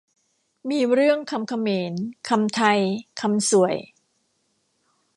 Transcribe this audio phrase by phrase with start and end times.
[0.69, 1.93] มีเรื่องคำเขมร
[2.29, 2.79] คำไทย
[3.21, 3.75] คำส่วย